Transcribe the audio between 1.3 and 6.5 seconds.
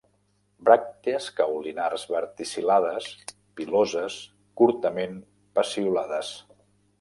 caulinars verticil·lades, piloses, curtament peciolades.